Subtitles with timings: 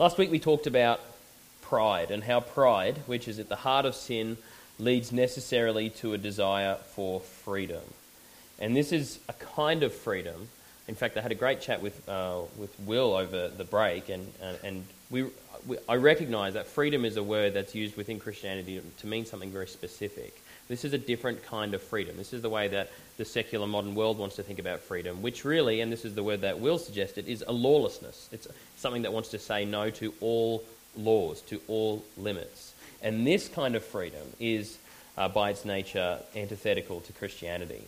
[0.00, 0.98] Last week we talked about
[1.60, 4.38] pride and how pride, which is at the heart of sin,
[4.78, 7.82] leads necessarily to a desire for freedom.
[8.58, 10.48] And this is a kind of freedom.
[10.88, 14.26] In fact, I had a great chat with, uh, with Will over the break, and,
[14.42, 15.26] uh, and we,
[15.66, 19.50] we, I recognize that freedom is a word that's used within Christianity to mean something
[19.50, 20.34] very specific.
[20.70, 22.16] This is a different kind of freedom.
[22.16, 25.44] This is the way that the secular modern world wants to think about freedom, which
[25.44, 28.28] really, and this is the word that Will suggested, is a lawlessness.
[28.30, 28.46] It's
[28.76, 30.62] something that wants to say no to all
[30.96, 32.72] laws, to all limits.
[33.02, 34.78] And this kind of freedom is,
[35.18, 37.82] uh, by its nature, antithetical to Christianity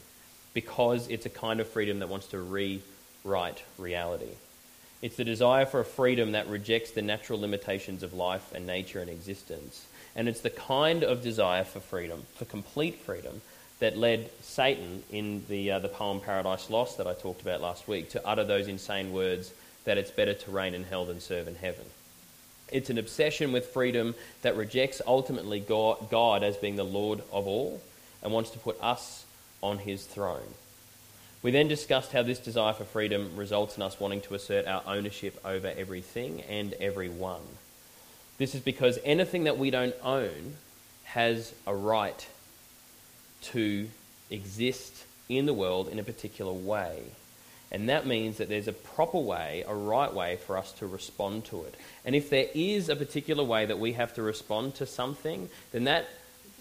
[0.53, 4.35] because it's a kind of freedom that wants to rewrite reality.
[5.01, 9.01] It's the desire for a freedom that rejects the natural limitations of life and nature
[9.01, 9.87] and existence.
[10.15, 13.41] And it's the kind of desire for freedom, for complete freedom,
[13.79, 17.89] that led Satan in the, uh, the poem Paradise Lost that I talked about last
[17.89, 19.53] week to utter those insane words
[19.85, 21.85] that it's better to reign in hell than serve in heaven.
[22.71, 27.47] It's an obsession with freedom that rejects ultimately God, God as being the Lord of
[27.47, 27.81] all
[28.23, 29.25] and wants to put us
[29.63, 30.55] on his throne.
[31.43, 34.83] We then discussed how this desire for freedom results in us wanting to assert our
[34.87, 37.43] ownership over everything and everyone.
[38.43, 40.55] This is because anything that we don't own
[41.05, 42.27] has a right
[43.43, 43.89] to
[44.31, 47.03] exist in the world in a particular way.
[47.71, 51.45] And that means that there's a proper way, a right way for us to respond
[51.47, 51.77] to it.
[52.05, 55.85] And if there is a particular way that we have to respond to something, then
[55.85, 56.09] that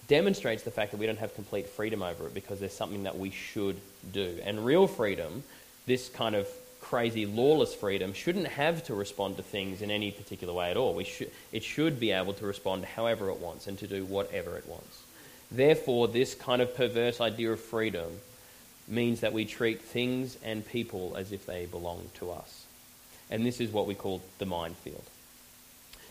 [0.07, 3.17] demonstrates the fact that we don't have complete freedom over it because there's something that
[3.17, 3.77] we should
[4.13, 4.37] do.
[4.43, 5.41] And real freedom,
[5.87, 6.47] this kind of
[6.91, 10.93] crazy lawless freedom, shouldn't have to respond to things in any particular way at all.
[10.93, 11.07] We
[11.53, 15.01] it should be able to respond however it wants and to do whatever it wants.
[15.49, 18.19] Therefore, this kind of perverse idea of freedom
[18.89, 22.65] means that we treat things and people as if they belong to us.
[23.29, 25.03] And this is what we call the minefield.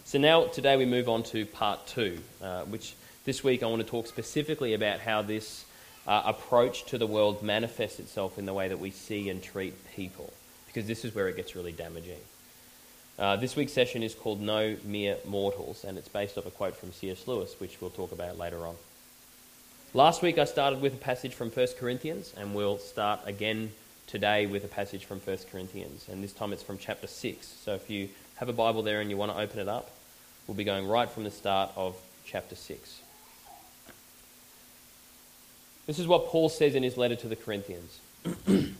[0.04, 2.94] So now, today we move on to part two, uh, which
[3.26, 5.66] this week I want to talk specifically about how this
[6.06, 9.74] uh, approach to the world manifests itself in the way that we see and treat
[9.94, 10.32] people,
[10.72, 12.20] because this is where it gets really damaging.
[13.18, 16.76] Uh, this week's session is called No Mere Mortals, and it's based off a quote
[16.76, 17.26] from C.S.
[17.26, 18.76] Lewis, which we'll talk about later on.
[19.92, 23.72] Last week I started with a passage from 1 Corinthians, and we'll start again
[24.06, 27.46] today with a passage from 1 Corinthians, and this time it's from chapter 6.
[27.46, 29.90] So if you have a Bible there and you want to open it up,
[30.46, 33.00] we'll be going right from the start of chapter 6.
[35.86, 37.98] This is what Paul says in his letter to the Corinthians.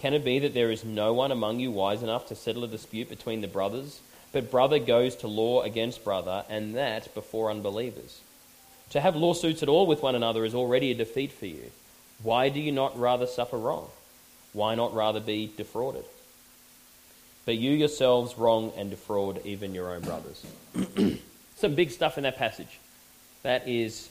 [0.00, 2.68] Can it be that there is no one among you wise enough to settle a
[2.68, 4.00] dispute between the brothers?
[4.32, 8.22] But brother goes to law against brother, and that before unbelievers.
[8.90, 11.70] To have lawsuits at all with one another is already a defeat for you.
[12.22, 13.90] Why do you not rather suffer wrong?
[14.54, 16.04] Why not rather be defrauded?
[17.44, 20.42] But you yourselves wrong and defraud even your own brothers.
[21.56, 22.80] Some big stuff in that passage.
[23.42, 24.08] That is,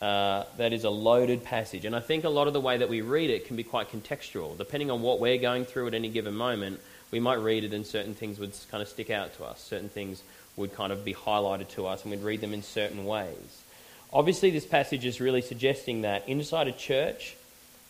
[0.00, 1.84] uh, that is a loaded passage.
[1.84, 3.90] And I think a lot of the way that we read it can be quite
[3.90, 4.56] contextual.
[4.56, 6.80] Depending on what we're going through at any given moment,
[7.10, 9.60] we might read it and certain things would kind of stick out to us.
[9.60, 10.22] Certain things
[10.56, 13.62] would kind of be highlighted to us and we'd read them in certain ways.
[14.12, 17.36] Obviously, this passage is really suggesting that inside a church,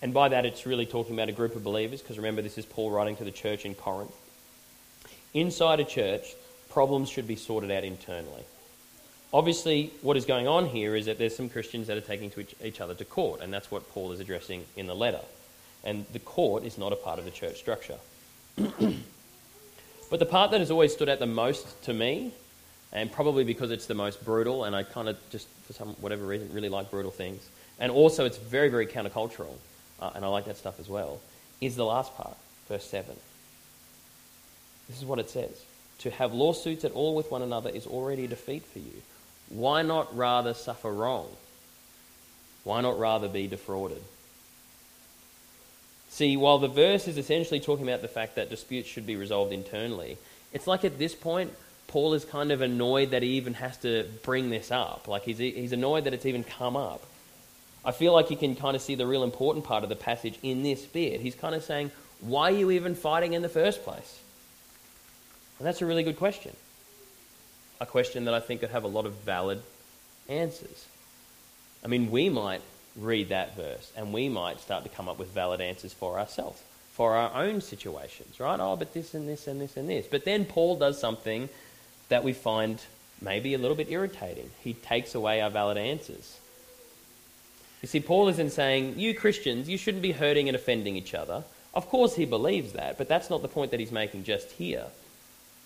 [0.01, 2.65] and by that it's really talking about a group of believers, because remember, this is
[2.65, 4.15] Paul writing to the church in Corinth.
[5.35, 6.35] Inside a church,
[6.71, 8.45] problems should be sorted out internally.
[9.37, 12.47] Obviously, what is going on here is that there's some Christians that are taking to
[12.65, 15.21] each other to court, and that's what Paul is addressing in the letter.
[15.85, 17.99] And the court is not a part of the church structure.
[18.57, 22.33] but the part that has always stood out the most to me
[22.95, 26.25] and probably because it's the most brutal, and I kind of just, for some whatever
[26.25, 27.47] reason, really like brutal things.
[27.79, 29.53] And also, it's very, very countercultural,
[30.01, 31.21] uh, and I like that stuff as well,
[31.61, 32.39] is the last part,
[32.71, 33.15] verse 7.
[34.89, 35.63] This is what it says
[35.99, 39.03] To have lawsuits at all with one another is already a defeat for you.
[39.49, 41.29] Why not rather suffer wrong?
[42.65, 44.03] Why not rather be defrauded?
[46.09, 49.53] See, while the verse is essentially talking about the fact that disputes should be resolved
[49.53, 50.19] internally,
[50.53, 51.53] it's like at this point,
[51.89, 55.07] Paul is kind of annoyed that he even has to bring this up.
[55.07, 57.03] Like he's, he's annoyed that it's even come up.
[57.85, 60.39] I feel like you can kind of see the real important part of the passage
[60.43, 61.21] in this bit.
[61.21, 64.21] He's kind of saying, Why are you even fighting in the first place?
[65.59, 66.55] And that's a really good question.
[67.81, 69.63] A question that I think could have a lot of valid
[70.29, 70.87] answers.
[71.85, 72.63] I mean, we might
[72.97, 76.63] read that verse and we might start to come up with valid answers for ourselves,
[76.93, 78.59] for our own situations, right?
[78.59, 80.07] Oh, but this and this and this and this.
[80.07, 81.49] But then Paul does something
[82.09, 82.81] that we find
[83.21, 84.51] maybe a little bit irritating.
[84.63, 86.39] He takes away our valid answers.
[87.83, 91.45] You see, Paul isn't saying, you Christians, you shouldn't be hurting and offending each other.
[91.75, 94.87] Of course, he believes that, but that's not the point that he's making just here.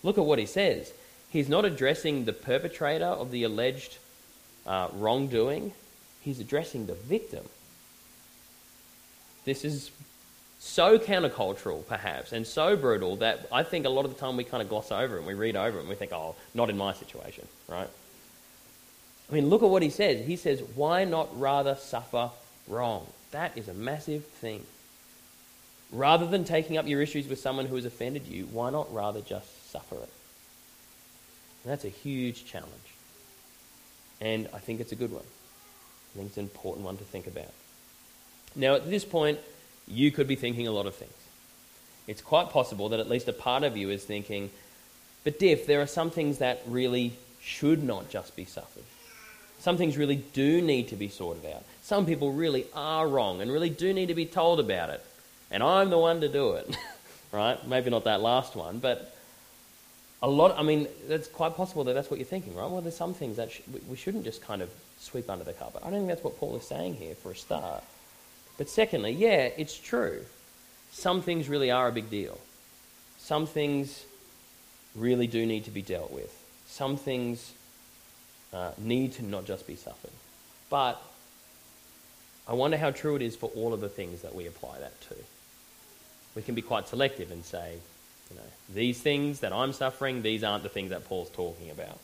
[0.03, 0.93] Look at what he says.
[1.31, 3.99] He's not addressing the perpetrator of the alleged
[4.67, 5.73] uh, wrongdoing,
[6.21, 7.45] he's addressing the victim.
[9.45, 9.91] This is
[10.59, 14.45] so countercultural, perhaps, and so brutal that I think a lot of the time we
[14.45, 16.69] kind of gloss over it and we read over it and we think, oh, not
[16.69, 17.89] in my situation, right?
[19.31, 20.27] I mean, look at what he says.
[20.27, 22.31] He says, why not rather suffer
[22.69, 23.07] wrong?
[23.31, 24.65] That is a massive thing.
[25.93, 29.21] Rather than taking up your issues with someone who has offended you, why not rather
[29.21, 30.11] just suffer it?
[31.63, 32.71] And that's a huge challenge.
[34.21, 35.25] And I think it's a good one.
[35.25, 37.53] I think it's an important one to think about.
[38.57, 39.39] Now, at this point,
[39.87, 41.13] you could be thinking a lot of things.
[42.07, 44.51] It's quite possible that at least a part of you is thinking,
[45.23, 48.83] but Diff, there are some things that really should not just be suffered.
[49.61, 51.65] Some things really do need to be sorted out.
[51.83, 55.05] Some people really are wrong and really do need to be told about it.
[55.51, 56.77] And I'm the one to do it.
[57.33, 57.65] right?
[57.67, 59.15] Maybe not that last one, but
[60.23, 62.71] a lot, I mean, it's quite possible that that's what you're thinking, right?
[62.71, 65.81] Well, there's some things that sh- we shouldn't just kind of sweep under the carpet.
[65.83, 67.83] I don't think that's what Paul is saying here for a start.
[68.59, 70.25] But secondly, yeah, it's true.
[70.93, 72.39] Some things really are a big deal.
[73.19, 74.05] Some things
[74.95, 76.37] really do need to be dealt with.
[76.67, 77.53] Some things
[78.53, 80.11] uh, need to not just be suffered.
[80.69, 81.01] But
[82.47, 85.01] I wonder how true it is for all of the things that we apply that
[85.03, 85.15] to.
[86.35, 87.79] We can be quite selective and say,
[88.31, 88.43] you know,
[88.73, 91.99] these things that I'm suffering, these aren't the things that Paul's talking about.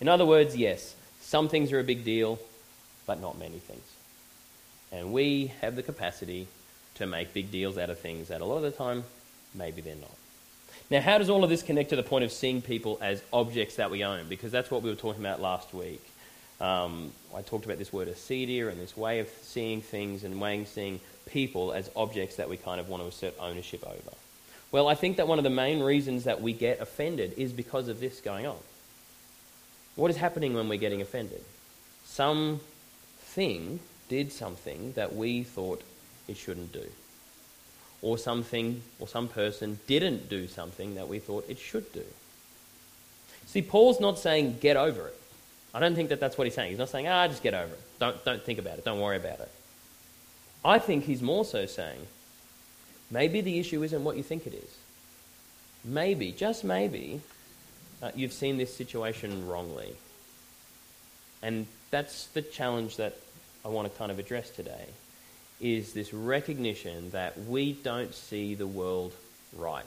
[0.00, 2.38] In other words, yes, some things are a big deal,
[3.06, 3.82] but not many things.
[4.92, 6.46] And we have the capacity
[6.96, 9.04] to make big deals out of things that a lot of the time,
[9.54, 10.10] maybe they're not.
[10.90, 13.76] Now, how does all of this connect to the point of seeing people as objects
[13.76, 14.28] that we own?
[14.28, 16.04] Because that's what we were talking about last week.
[16.60, 20.64] Um, I talked about this word acedia and this way of seeing things and weighing
[20.64, 24.16] seeing people as objects that we kind of want to assert ownership over.
[24.76, 27.88] Well, I think that one of the main reasons that we get offended is because
[27.88, 28.58] of this going on.
[29.94, 31.42] What is happening when we're getting offended?
[32.04, 32.60] Some
[33.20, 33.80] thing
[34.10, 35.82] did something that we thought
[36.28, 36.84] it shouldn't do
[38.02, 42.04] or something or some person didn't do something that we thought it should do.
[43.46, 45.18] See, Paul's not saying get over it.
[45.72, 46.68] I don't think that that's what he's saying.
[46.68, 47.80] He's not saying, ah, just get over it.
[47.98, 48.84] Don't, don't think about it.
[48.84, 49.50] Don't worry about it.
[50.62, 52.06] I think he's more so saying,
[53.10, 54.76] maybe the issue isn't what you think it is.
[55.84, 57.20] Maybe, just maybe,
[58.02, 59.94] uh, you've seen this situation wrongly.
[61.42, 63.16] And that's the challenge that
[63.64, 64.86] I want to kind of address today
[65.60, 69.12] is this recognition that we don't see the world
[69.56, 69.84] right.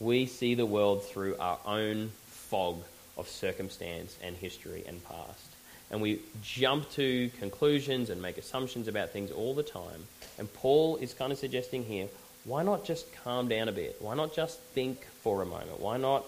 [0.00, 2.82] We see the world through our own fog
[3.16, 5.49] of circumstance and history and past.
[5.90, 10.06] And we jump to conclusions and make assumptions about things all the time.
[10.38, 12.08] And Paul is kind of suggesting here
[12.44, 13.96] why not just calm down a bit?
[14.00, 15.78] Why not just think for a moment?
[15.78, 16.24] Why not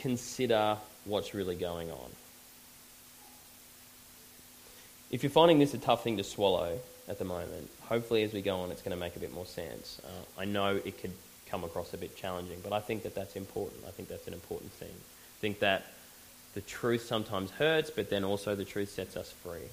[0.00, 2.10] consider what's really going on?
[5.10, 7.70] If you're finding this a tough thing to swallow, at the moment.
[7.82, 10.00] Hopefully, as we go on, it's going to make a bit more sense.
[10.04, 11.12] Uh, I know it could
[11.48, 13.84] come across a bit challenging, but I think that that's important.
[13.86, 14.88] I think that's an important thing.
[14.88, 15.84] I think that
[16.54, 19.68] the truth sometimes hurts, but then also the truth sets us free.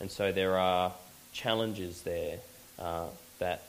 [0.00, 0.92] And so there are
[1.32, 2.38] challenges there
[2.78, 3.06] uh,
[3.38, 3.62] that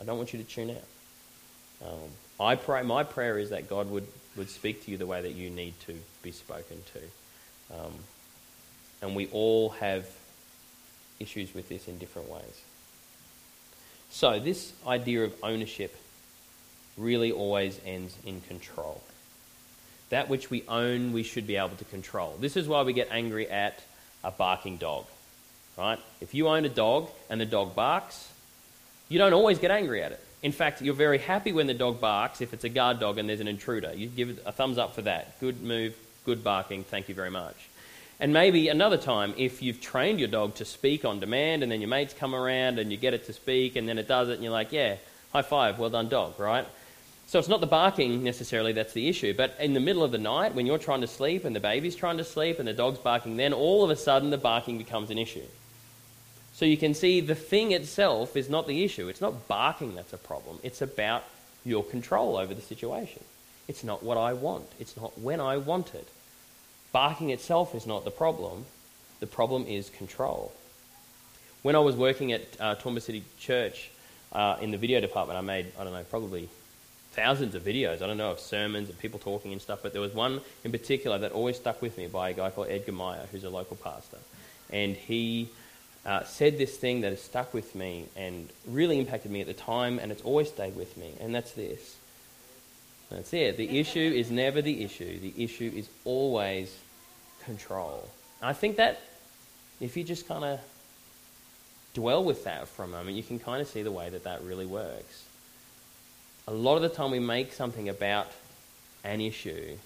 [0.00, 1.88] I don't want you to tune out.
[1.88, 4.06] Um, I pray, my prayer is that God would,
[4.36, 7.76] would speak to you the way that you need to be spoken to.
[7.76, 7.92] Um,
[9.02, 10.06] and we all have
[11.20, 12.62] issues with this in different ways.
[14.10, 15.94] So, this idea of ownership
[16.96, 19.02] really always ends in control.
[20.14, 22.36] That which we own, we should be able to control.
[22.38, 23.82] This is why we get angry at
[24.22, 25.06] a barking dog,
[25.76, 25.98] right?
[26.20, 28.30] If you own a dog and the dog barks,
[29.08, 30.20] you don't always get angry at it.
[30.40, 33.28] In fact, you're very happy when the dog barks if it's a guard dog and
[33.28, 33.92] there's an intruder.
[33.92, 35.40] You give it a thumbs up for that.
[35.40, 37.56] Good move, good barking, thank you very much.
[38.20, 41.80] And maybe another time, if you've trained your dog to speak on demand and then
[41.80, 44.34] your mates come around and you get it to speak and then it does it
[44.34, 44.94] and you're like, yeah,
[45.32, 46.68] high five, well done, dog, right?
[47.26, 50.18] So it's not the barking necessarily that's the issue, but in the middle of the
[50.18, 52.98] night when you're trying to sleep and the baby's trying to sleep and the dog's
[52.98, 55.46] barking, then all of a sudden the barking becomes an issue.
[56.52, 59.08] So you can see the thing itself is not the issue.
[59.08, 60.58] It's not barking that's a problem.
[60.62, 61.24] It's about
[61.64, 63.24] your control over the situation.
[63.66, 64.66] It's not what I want.
[64.78, 66.08] It's not when I want it.
[66.92, 68.66] barking itself is not the problem.
[69.20, 70.52] The problem is control.
[71.62, 73.90] When I was working at uh, City Church
[74.32, 76.48] uh, in the video department, I made, I don't know, probably
[77.14, 78.02] thousands of videos.
[78.02, 80.72] I don't know of sermons and people talking and stuff, but there was one in
[80.72, 83.76] particular that always stuck with me by a guy called Edgar Meyer, who's a local
[83.76, 84.18] pastor.
[84.70, 85.48] And he
[86.04, 89.54] uh, said this thing that has stuck with me and really impacted me at the
[89.54, 91.96] time, and it's always stayed with me, and that's this.
[93.10, 93.56] That's it.
[93.56, 96.76] The issue is never the issue, the issue is always
[97.44, 98.08] control.
[98.40, 99.00] And I think that
[99.80, 100.60] if you just kind of
[101.94, 104.42] dwell with that for a moment, you can kind of see the way that that
[104.42, 105.24] really works
[106.46, 108.30] a lot of the time we make something about
[109.02, 109.76] an issue,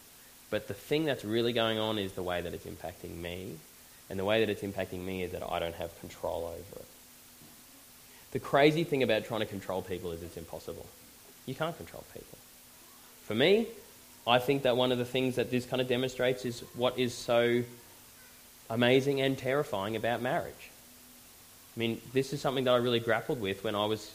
[0.51, 3.57] but the thing that's really going on is the way that it's impacting me.
[4.11, 6.87] And the way that it's impacting me is that I don't have control over it.
[8.31, 10.87] The crazy thing about trying to control people is it's impossible.
[11.47, 12.39] You can't control people.
[13.25, 13.67] For me,
[14.27, 17.15] I think that one of the things that this kind of demonstrates is what is
[17.15, 17.63] so
[18.71, 20.71] amazing and terrifying about marriage.
[21.77, 24.11] I mean, this is something that I really grappled with when I was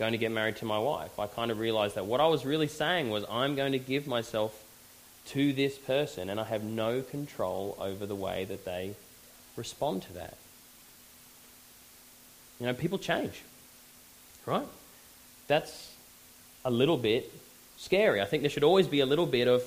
[0.00, 1.20] going to get married to my wife.
[1.20, 4.06] I kind of realized that what I was really saying was, I'm going to give
[4.06, 4.64] myself
[5.26, 8.94] to this person, and I have no control over the way that they
[9.56, 10.38] respond to that.
[12.58, 13.42] You know, people change,
[14.46, 14.66] right?
[15.48, 15.92] That's
[16.64, 17.30] a little bit
[17.76, 18.22] scary.
[18.22, 19.62] I think there should always be a little bit of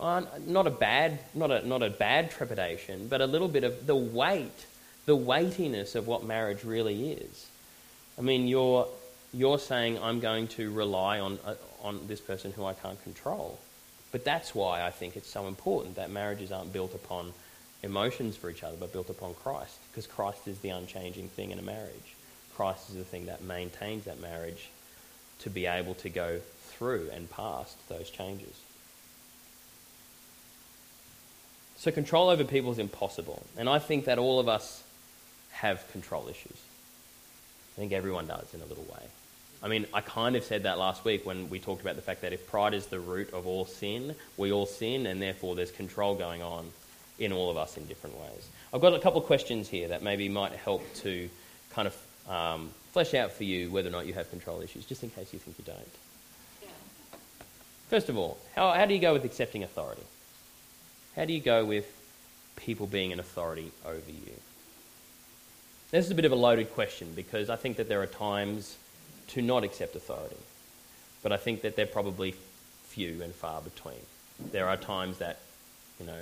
[0.00, 3.86] uh, not a bad, not a not a bad trepidation, but a little bit of
[3.86, 4.66] the weight,
[5.06, 7.46] the weightiness of what marriage really is.
[8.18, 8.86] I mean, you're
[9.36, 13.58] you're saying I'm going to rely on, uh, on this person who I can't control.
[14.10, 17.34] But that's why I think it's so important that marriages aren't built upon
[17.82, 19.76] emotions for each other, but built upon Christ.
[19.90, 22.14] Because Christ is the unchanging thing in a marriage.
[22.56, 24.70] Christ is the thing that maintains that marriage
[25.40, 26.40] to be able to go
[26.70, 28.58] through and past those changes.
[31.76, 33.42] So, control over people is impossible.
[33.58, 34.82] And I think that all of us
[35.50, 36.56] have control issues.
[37.76, 39.02] I think everyone does in a little way.
[39.62, 42.22] I mean, I kind of said that last week when we talked about the fact
[42.22, 45.70] that if pride is the root of all sin, we all sin, and therefore there's
[45.70, 46.70] control going on
[47.18, 48.48] in all of us in different ways.
[48.72, 51.28] I've got a couple of questions here that maybe might help to
[51.70, 55.02] kind of um, flesh out for you whether or not you have control issues, just
[55.02, 56.70] in case you think you don't.
[57.88, 60.02] First of all, how, how do you go with accepting authority?
[61.14, 61.86] How do you go with
[62.56, 64.32] people being an authority over you?
[65.92, 68.76] This is a bit of a loaded question because I think that there are times
[69.28, 70.36] to not accept authority.
[71.22, 72.34] But I think that they're probably
[72.84, 74.00] few and far between.
[74.52, 75.38] There are times that,
[75.98, 76.20] you know,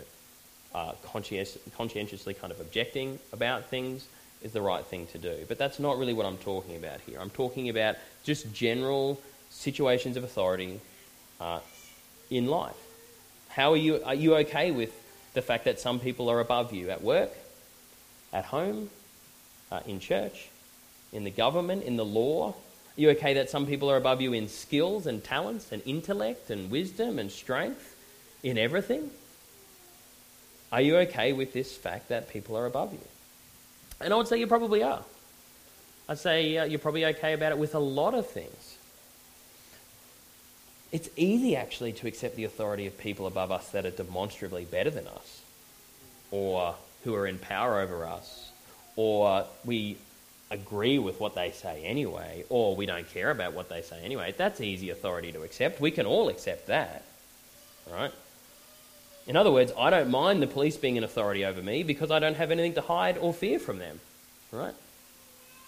[0.74, 4.06] uh, conscientious, conscientiously kind of objecting about things
[4.42, 5.44] is the right thing to do.
[5.48, 7.18] But that's not really what I'm talking about here.
[7.20, 9.20] I'm talking about just general
[9.50, 10.80] situations of authority
[11.40, 11.60] uh,
[12.30, 12.76] in life.
[13.48, 14.02] How are you?
[14.04, 14.92] Are you okay with
[15.34, 17.30] the fact that some people are above you at work,
[18.32, 18.90] at home,
[19.70, 20.48] uh, in church,
[21.12, 22.54] in the government, in the law,
[22.96, 26.50] are you okay that some people are above you in skills and talents and intellect
[26.50, 27.96] and wisdom and strength
[28.42, 29.10] in everything?
[30.70, 33.00] Are you okay with this fact that people are above you?
[34.00, 35.02] And I would say you probably are.
[36.08, 38.76] I'd say uh, you're probably okay about it with a lot of things.
[40.92, 44.90] It's easy actually to accept the authority of people above us that are demonstrably better
[44.90, 45.40] than us,
[46.30, 48.50] or who are in power over us,
[48.94, 49.96] or we
[50.50, 54.34] agree with what they say anyway, or we don't care about what they say anyway,
[54.36, 55.80] that's easy authority to accept.
[55.80, 57.04] We can all accept that,
[57.90, 58.12] right?
[59.26, 62.18] In other words, I don't mind the police being an authority over me because I
[62.18, 64.00] don't have anything to hide or fear from them,
[64.52, 64.74] right?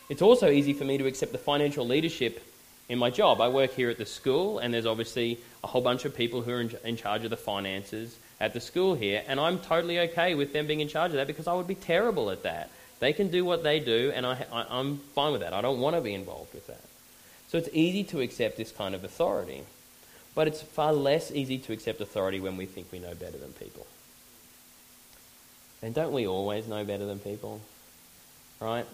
[0.09, 2.43] It's also easy for me to accept the financial leadership
[2.89, 3.41] in my job.
[3.41, 6.53] I work here at the school, and there's obviously a whole bunch of people who
[6.53, 10.35] are in, in charge of the finances at the school here, and I'm totally okay
[10.35, 12.71] with them being in charge of that because I would be terrible at that.
[12.99, 15.53] They can do what they do, and I, I, I'm fine with that.
[15.53, 16.81] I don't want to be involved with that.
[17.49, 19.63] So it's easy to accept this kind of authority.
[20.35, 23.53] But it's far less easy to accept authority when we think we know better than
[23.53, 23.87] people.
[25.83, 27.61] And don't we always know better than people?
[28.61, 28.87] Right?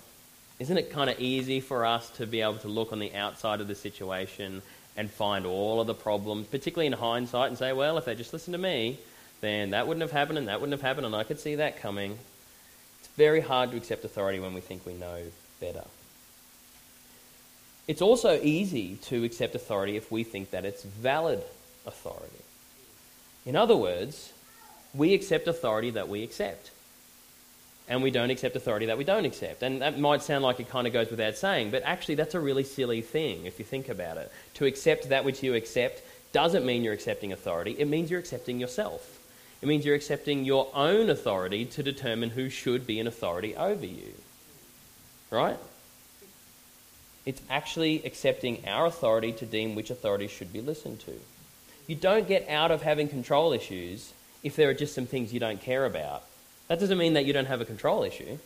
[0.58, 3.60] Isn't it kind of easy for us to be able to look on the outside
[3.60, 4.62] of the situation
[4.96, 8.32] and find all of the problems, particularly in hindsight, and say, well, if they just
[8.32, 8.98] listened to me,
[9.40, 11.80] then that wouldn't have happened and that wouldn't have happened, and I could see that
[11.80, 12.18] coming
[13.16, 15.22] very hard to accept authority when we think we know
[15.60, 15.84] better.
[17.88, 21.42] It's also easy to accept authority if we think that it's valid
[21.84, 22.44] authority.
[23.44, 24.32] In other words,
[24.94, 26.70] we accept authority that we accept.
[27.88, 29.62] And we don't accept authority that we don't accept.
[29.62, 32.40] And that might sound like it kind of goes without saying, but actually, that's a
[32.40, 34.30] really silly thing if you think about it.
[34.54, 36.02] To accept that which you accept
[36.32, 39.18] doesn't mean you're accepting authority, it means you're accepting yourself.
[39.62, 43.86] It means you're accepting your own authority to determine who should be an authority over
[43.86, 44.12] you.
[45.30, 45.56] Right?
[47.24, 51.12] It's actually accepting our authority to deem which authority should be listened to.
[51.86, 55.38] You don't get out of having control issues if there are just some things you
[55.38, 56.24] don't care about.
[56.66, 58.38] That doesn't mean that you don't have a control issue.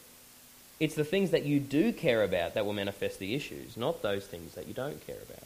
[0.78, 4.26] It's the things that you do care about that will manifest the issues, not those
[4.26, 5.44] things that you don't care about.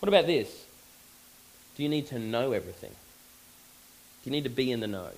[0.00, 0.64] What about this?
[1.76, 2.90] Do you need to know everything?
[4.24, 5.10] Do you need to be in the know?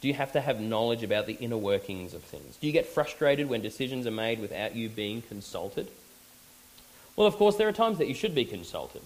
[0.00, 2.56] Do you have to have knowledge about the inner workings of things?
[2.56, 5.88] Do you get frustrated when decisions are made without you being consulted?
[7.14, 9.02] Well, of course, there are times that you should be consulted.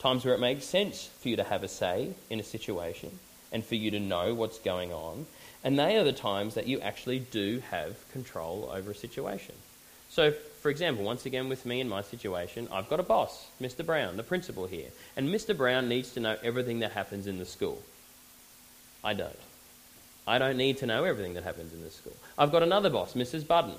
[0.00, 3.18] Times where it makes sense for you to have a say in a situation
[3.52, 5.26] and for you to know what's going on.
[5.62, 9.54] And they are the times that you actually do have control over a situation.
[10.10, 13.84] So, for example, once again with me in my situation, I've got a boss, Mr.
[13.84, 14.90] Brown, the principal here.
[15.16, 15.56] And Mr.
[15.56, 17.82] Brown needs to know everything that happens in the school.
[19.02, 19.38] I don't.
[20.24, 22.16] I don't need to know everything that happens in the school.
[22.38, 23.44] I've got another boss, Mrs.
[23.44, 23.74] Budden.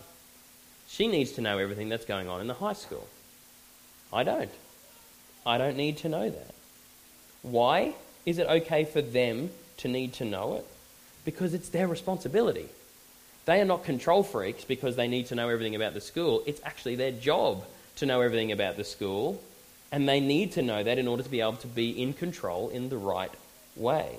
[0.89, 3.07] She needs to know everything that's going on in the high school.
[4.11, 4.51] I don't.
[5.45, 6.53] I don't need to know that.
[7.43, 10.67] Why is it okay for them to need to know it?
[11.23, 12.67] Because it's their responsibility.
[13.45, 16.43] They are not control freaks because they need to know everything about the school.
[16.45, 17.65] It's actually their job
[17.97, 19.41] to know everything about the school,
[19.91, 22.69] and they need to know that in order to be able to be in control
[22.69, 23.31] in the right
[23.75, 24.17] way.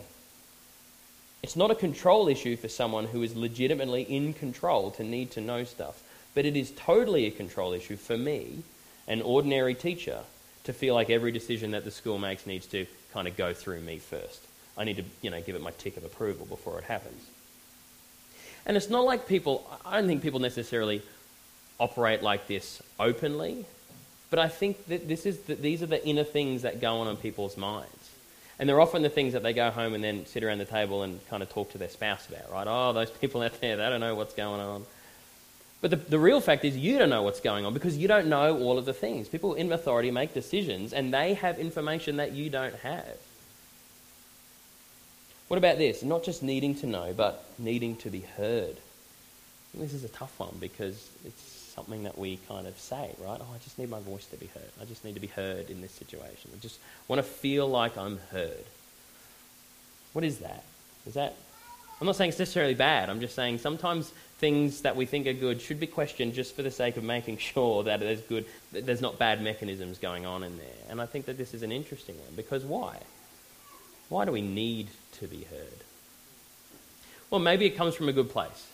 [1.43, 5.40] It's not a control issue for someone who is legitimately in control to need to
[5.40, 6.02] know stuff,
[6.35, 8.62] but it is totally a control issue for me,
[9.07, 10.21] an ordinary teacher,
[10.64, 13.81] to feel like every decision that the school makes needs to kind of go through
[13.81, 14.40] me first.
[14.76, 17.23] I need to, you know, give it my tick of approval before it happens.
[18.66, 21.02] And it's not like people, I don't think people necessarily
[21.78, 23.66] operate like this openly,
[24.30, 27.09] but I think that this is the, these are the inner things that go on
[27.09, 28.11] in people's minds.
[28.59, 31.02] And they're often the things that they go home and then sit around the table
[31.02, 32.66] and kind of talk to their spouse about, right?
[32.68, 34.85] Oh, those people out there, they don't know what's going on.
[35.80, 38.28] But the, the real fact is, you don't know what's going on because you don't
[38.28, 39.28] know all of the things.
[39.28, 43.19] People in authority make decisions and they have information that you don't have.
[45.49, 46.02] What about this?
[46.02, 48.76] Not just needing to know, but needing to be heard.
[49.75, 51.43] This is a tough one because it's
[51.75, 53.41] something that we kind of say, right?
[53.41, 54.71] Oh, I just need my voice to be heard.
[54.80, 56.50] I just need to be heard in this situation.
[56.54, 56.78] I just
[57.09, 58.65] want to feel like I'm heard.
[60.13, 60.65] What is that?
[61.07, 61.35] Is that.
[62.00, 63.11] I'm not saying it's necessarily bad.
[63.11, 66.63] I'm just saying sometimes things that we think are good should be questioned just for
[66.63, 70.43] the sake of making sure that there's good, that there's not bad mechanisms going on
[70.43, 70.67] in there.
[70.89, 72.99] And I think that this is an interesting one because why?
[74.08, 74.88] Why do we need
[75.19, 75.84] to be heard?
[77.30, 78.69] Well, maybe it comes from a good place.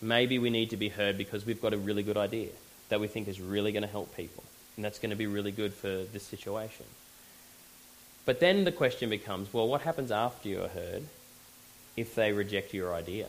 [0.00, 2.50] Maybe we need to be heard because we've got a really good idea
[2.88, 4.44] that we think is really going to help people,
[4.76, 6.86] and that's going to be really good for this situation.
[8.24, 11.04] But then the question becomes well, what happens after you're heard
[11.96, 13.28] if they reject your idea?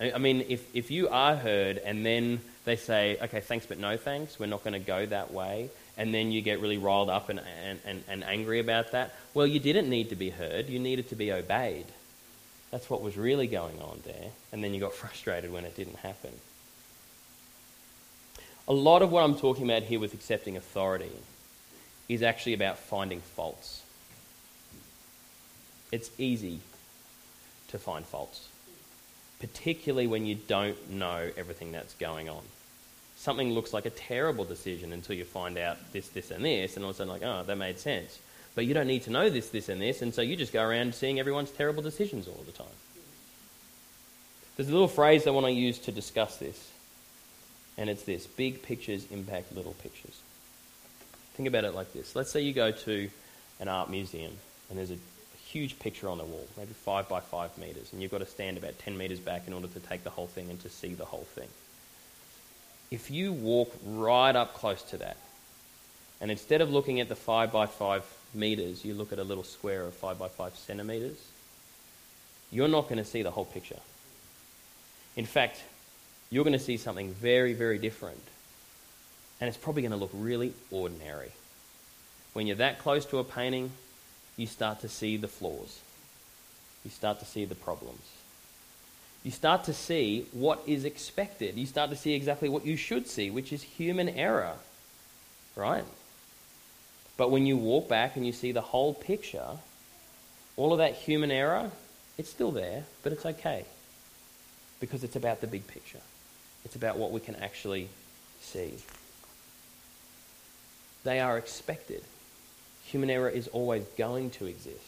[0.00, 3.96] I mean, if, if you are heard and then they say, okay, thanks, but no
[3.96, 7.28] thanks, we're not going to go that way, and then you get really riled up
[7.28, 10.78] and, and, and, and angry about that, well, you didn't need to be heard, you
[10.78, 11.86] needed to be obeyed.
[12.70, 14.30] That's what was really going on there.
[14.52, 16.32] And then you got frustrated when it didn't happen.
[18.66, 21.12] A lot of what I'm talking about here with accepting authority
[22.08, 23.82] is actually about finding faults.
[25.92, 26.60] It's easy
[27.68, 28.48] to find faults,
[29.38, 32.42] particularly when you don't know everything that's going on.
[33.24, 36.84] Something looks like a terrible decision until you find out this, this, and this, and
[36.84, 38.18] all of a sudden, like, oh, that made sense.
[38.54, 40.62] But you don't need to know this, this, and this, and so you just go
[40.62, 42.66] around seeing everyone's terrible decisions all the time.
[44.56, 46.70] There's a little phrase I want to use to discuss this,
[47.78, 50.20] and it's this big pictures impact little pictures.
[51.32, 52.14] Think about it like this.
[52.14, 53.08] Let's say you go to
[53.58, 54.32] an art museum,
[54.68, 54.98] and there's a,
[55.46, 58.58] huge picture on the wall, maybe five by five meters, and you've got to stand
[58.58, 61.04] about 10 meters back in order to take the whole thing and to see the
[61.04, 61.46] whole thing.
[62.94, 65.16] If you walk right up close to that,
[66.20, 69.42] and instead of looking at the five by five meters, you look at a little
[69.42, 71.18] square of 5 by 5 centimeters,
[72.52, 73.80] you're not going to see the whole picture.
[75.16, 75.60] In fact,
[76.30, 78.22] you're going to see something very, very different.
[79.40, 81.32] And it's probably going to look really ordinary.
[82.32, 83.72] When you're that close to a painting,
[84.36, 85.80] you start to see the flaws.
[86.84, 88.04] You start to see the problems.
[89.24, 91.56] You start to see what is expected.
[91.56, 94.52] You start to see exactly what you should see, which is human error.
[95.56, 95.84] Right?
[97.16, 99.48] But when you walk back and you see the whole picture,
[100.56, 101.70] all of that human error,
[102.18, 103.64] it's still there, but it's okay.
[104.78, 106.00] Because it's about the big picture.
[106.66, 107.88] It's about what we can actually
[108.40, 108.74] see.
[111.02, 112.02] They are expected.
[112.86, 114.80] Human error is always going to exist.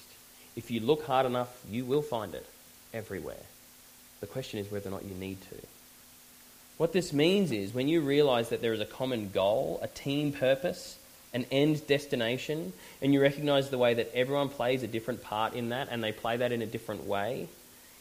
[0.56, 2.46] If you look hard enough, you will find it
[2.92, 3.36] everywhere.
[4.20, 5.56] The question is whether or not you need to.
[6.78, 10.32] What this means is when you realize that there is a common goal, a team
[10.32, 10.98] purpose,
[11.32, 15.70] an end destination, and you recognize the way that everyone plays a different part in
[15.70, 17.48] that and they play that in a different way.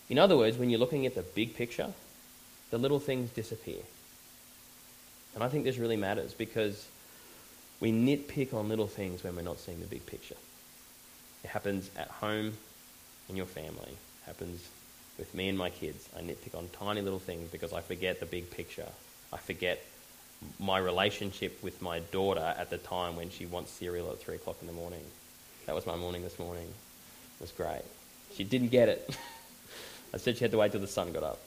[0.09, 1.93] In other words, when you're looking at the big picture,
[2.69, 3.81] the little things disappear.
[5.33, 6.85] And I think this really matters because
[7.79, 10.35] we nitpick on little things when we're not seeing the big picture.
[11.43, 12.53] It happens at home
[13.29, 13.91] in your family.
[13.91, 14.67] It happens
[15.17, 16.09] with me and my kids.
[16.17, 18.87] I nitpick on tiny little things because I forget the big picture.
[19.31, 19.83] I forget
[20.59, 24.57] my relationship with my daughter at the time when she wants cereal at 3 o'clock
[24.61, 25.03] in the morning.
[25.65, 26.67] That was my morning this morning.
[26.67, 27.81] It was great.
[28.35, 29.17] She didn't get it.
[30.13, 31.39] I said she had to wait till the sun got up.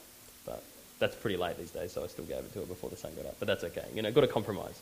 [0.44, 0.62] But
[0.98, 3.12] that's pretty late these days, so I still gave it to her before the sun
[3.16, 3.36] got up.
[3.38, 3.84] But that's okay.
[3.94, 4.80] You know, got to compromise.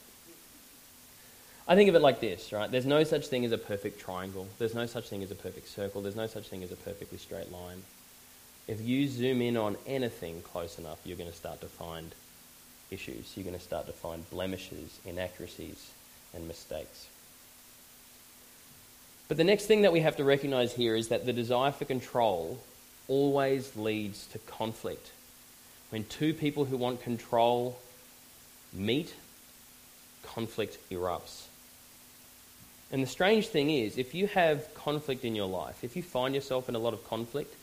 [1.69, 2.71] I think of it like this, right?
[2.71, 4.47] There's no such thing as a perfect triangle.
[4.59, 6.01] There's no such thing as a perfect circle.
[6.01, 7.83] There's no such thing as a perfectly straight line.
[8.69, 12.13] If you zoom in on anything close enough, you're going to start to find
[12.91, 13.33] issues.
[13.37, 15.91] You're going to start to find blemishes, inaccuracies,
[16.35, 17.07] and mistakes.
[19.29, 21.85] But the next thing that we have to recognize here is that the desire for
[21.85, 22.59] control
[23.09, 25.11] always leads to conflict.
[25.91, 27.79] When two people who want control
[28.73, 29.15] meet,
[30.23, 31.45] conflict erupts.
[32.93, 36.35] And the strange thing is, if you have conflict in your life, if you find
[36.35, 37.55] yourself in a lot of conflict,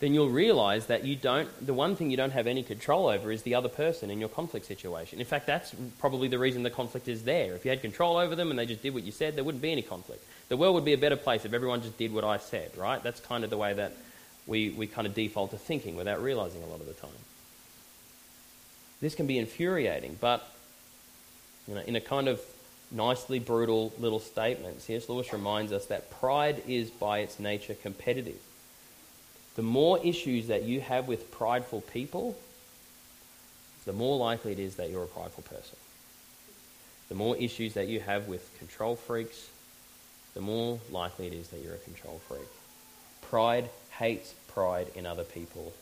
[0.00, 3.32] then you'll realize that you don't, the one thing you don't have any control over
[3.32, 5.18] is the other person in your conflict situation.
[5.18, 7.54] In fact, that's probably the reason the conflict is there.
[7.54, 9.62] If you had control over them and they just did what you said, there wouldn't
[9.62, 10.24] be any conflict.
[10.48, 13.02] The world would be a better place if everyone just did what I said, right?
[13.02, 13.92] That's kind of the way that
[14.46, 17.10] we, we kind of default to thinking without realizing a lot of the time.
[19.00, 20.48] This can be infuriating, but
[21.66, 22.40] you know, in a kind of
[22.90, 25.08] nicely brutal little statement, C.S.
[25.08, 28.38] Lewis reminds us that pride is by its nature competitive.
[29.58, 32.38] The more issues that you have with prideful people,
[33.86, 35.76] the more likely it is that you're a prideful person.
[37.08, 39.48] The more issues that you have with control freaks,
[40.34, 42.46] the more likely it is that you're a control freak.
[43.20, 43.68] Pride
[43.98, 45.72] hates pride in other people,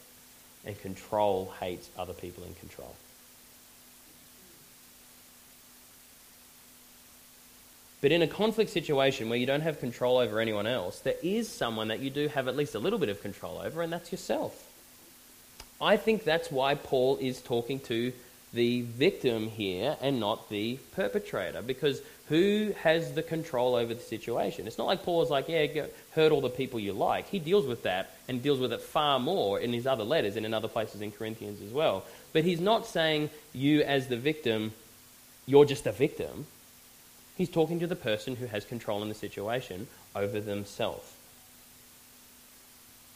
[0.64, 2.94] and control hates other people in control.
[8.06, 11.48] But in a conflict situation where you don't have control over anyone else, there is
[11.48, 14.12] someone that you do have at least a little bit of control over, and that's
[14.12, 14.70] yourself.
[15.80, 18.12] I think that's why Paul is talking to
[18.52, 24.68] the victim here and not the perpetrator, because who has the control over the situation?
[24.68, 27.26] It's not like Paul is like, yeah, go, hurt all the people you like.
[27.28, 30.46] He deals with that and deals with it far more in his other letters and
[30.46, 32.04] in other places in Corinthians as well.
[32.32, 34.74] But he's not saying you, as the victim,
[35.44, 36.46] you're just a victim.
[37.36, 41.12] He's talking to the person who has control in the situation over themselves.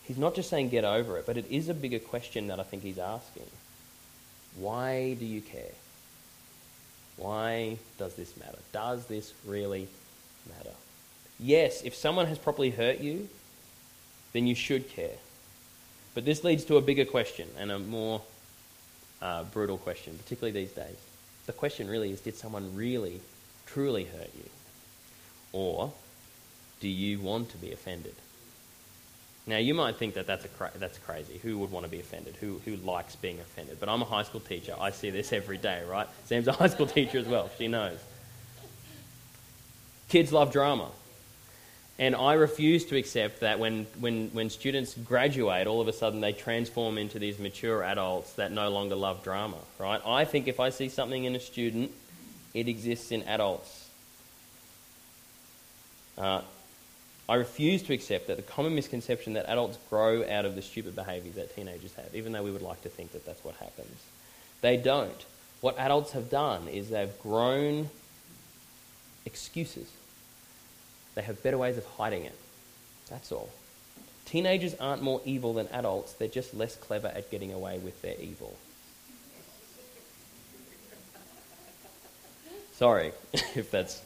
[0.05, 2.65] He's not just saying get over it, but it is a bigger question that I
[2.65, 3.47] think he's asking.
[4.57, 5.73] Why do you care?
[7.17, 8.59] Why does this matter?
[8.73, 9.89] Does this really
[10.49, 10.75] matter?
[11.39, 13.29] Yes, if someone has properly hurt you,
[14.33, 15.17] then you should care.
[16.15, 18.21] But this leads to a bigger question and a more
[19.23, 20.97] uh, brutal question, particularly these days.
[21.47, 23.21] The question really is did someone really
[23.73, 24.51] truly hurt you?
[25.53, 25.93] Or
[26.81, 28.15] do you want to be offended?
[29.47, 31.39] Now, you might think that that's, a cra- that's crazy.
[31.43, 32.37] Who would want to be offended?
[32.41, 33.79] Who, who likes being offended?
[33.81, 34.75] But I'm a high school teacher.
[34.79, 36.07] I see this every day, right?
[36.27, 37.51] Sam's a high school teacher as well.
[37.59, 37.99] She knows.
[40.09, 40.91] Kids love drama.
[41.99, 46.21] And I refuse to accept that when, when, when students graduate, all of a sudden
[46.21, 50.01] they transform into these mature adults that no longer love drama, right?
[50.07, 51.93] I think if I see something in a student
[52.55, 53.89] it exists in adults.
[56.19, 56.43] Uh,
[57.29, 60.97] I refuse to accept that the common misconception that adults grow out of the stupid
[60.97, 63.97] behaviours that teenagers have, even though we would like to think that that's what happens.
[64.61, 65.25] They don't.
[65.61, 67.89] What adults have done is they've grown
[69.25, 69.89] excuses.
[71.15, 72.37] They have better ways of hiding it.
[73.09, 73.51] That's all.
[74.25, 78.15] Teenagers aren't more evil than adults, they're just less clever at getting away with their
[78.21, 78.57] evil.
[82.81, 84.01] Sorry if that's.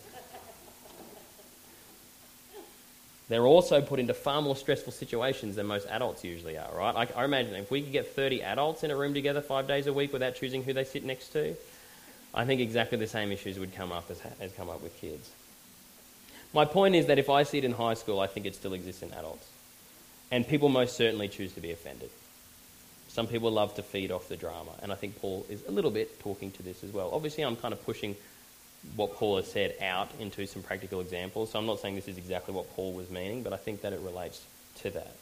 [3.29, 7.09] They're also put into far more stressful situations than most adults usually are, right?
[7.17, 9.87] I, I imagine if we could get 30 adults in a room together five days
[9.87, 11.55] a week without choosing who they sit next to,
[12.35, 15.31] I think exactly the same issues would come up as, as come up with kids.
[16.53, 18.75] My point is that if I see it in high school, I think it still
[18.75, 19.47] exists in adults.
[20.33, 22.11] And people most certainly choose to be offended.
[23.07, 25.93] Some people love to feed off the drama, and I think Paul is a little
[25.93, 27.11] bit talking to this as well.
[27.13, 28.17] Obviously, I'm kind of pushing
[28.97, 31.51] what Paul has said out into some practical examples.
[31.51, 33.93] So I'm not saying this is exactly what Paul was meaning, but I think that
[33.93, 34.43] it relates
[34.83, 35.15] to that.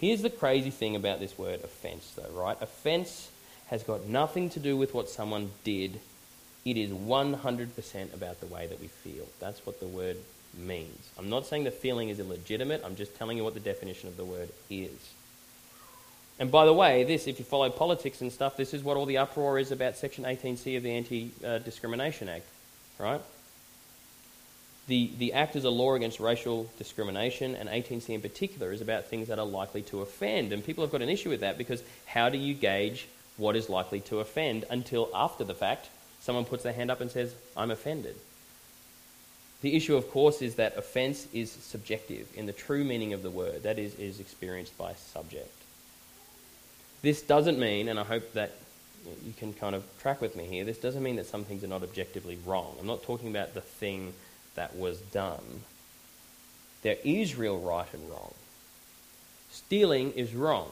[0.00, 2.56] Here's the crazy thing about this word offence, though, right?
[2.60, 3.30] Offence
[3.68, 6.00] has got nothing to do with what someone did,
[6.64, 9.26] it is 100% about the way that we feel.
[9.38, 10.16] That's what the word
[10.58, 11.08] means.
[11.18, 14.16] I'm not saying the feeling is illegitimate, I'm just telling you what the definition of
[14.16, 15.12] the word is.
[16.40, 19.04] And by the way, this, if you follow politics and stuff, this is what all
[19.04, 22.46] the uproar is about Section 18C of the Anti uh, Discrimination Act,
[23.00, 23.20] right?
[24.88, 29.06] The, the act is a law against racial discrimination, and 18C in particular is about
[29.06, 30.52] things that are likely to offend.
[30.52, 33.68] And people have got an issue with that because how do you gauge what is
[33.68, 35.88] likely to offend until after the fact
[36.20, 38.16] someone puts their hand up and says, I'm offended?
[39.62, 43.30] The issue, of course, is that offence is subjective in the true meaning of the
[43.30, 45.54] word, that is, is experienced by subject.
[47.02, 48.52] This doesn't mean, and I hope that
[49.24, 51.68] you can kind of track with me here, this doesn't mean that some things are
[51.68, 52.76] not objectively wrong.
[52.78, 54.12] I'm not talking about the thing
[54.54, 55.62] that was done.
[56.82, 58.34] There is real right and wrong.
[59.50, 60.70] Stealing is wrong.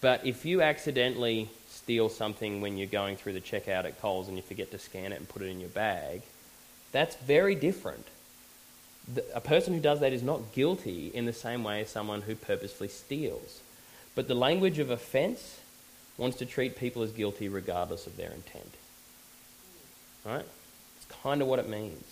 [0.00, 4.36] But if you accidentally steal something when you're going through the checkout at Coles and
[4.36, 6.22] you forget to scan it and put it in your bag,
[6.90, 8.06] that's very different.
[9.34, 12.36] a person who does that is not guilty in the same way as someone who
[12.36, 13.60] purposefully steals.
[14.14, 15.58] But the language of offence
[16.18, 18.74] wants to treat people as guilty regardless of their intent.
[20.24, 20.44] Right?
[20.96, 22.04] It's kind of what it means.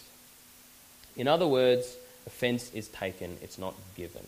[1.17, 4.27] In other words, offence is taken, it's not given.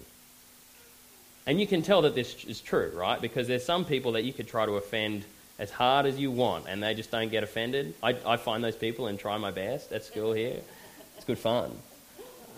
[1.47, 3.21] And you can tell that this is true, right?
[3.21, 5.25] Because there's some people that you could try to offend
[5.59, 7.95] as hard as you want and they just don't get offended.
[8.03, 10.61] I, I find those people and try my best at school here.
[11.17, 11.73] It's good fun.